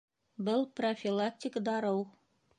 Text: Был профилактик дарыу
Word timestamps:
Был 0.47 0.65
профилактик 0.77 1.59
дарыу 1.69 2.03